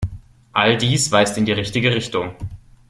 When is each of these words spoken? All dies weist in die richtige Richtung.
All 0.55 0.77
dies 0.77 1.11
weist 1.11 1.37
in 1.37 1.45
die 1.45 1.51
richtige 1.51 1.91
Richtung. 1.93 2.35